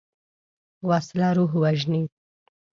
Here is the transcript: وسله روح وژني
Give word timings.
وسله 0.89 1.27
روح 1.37 1.51
وژني 1.63 2.03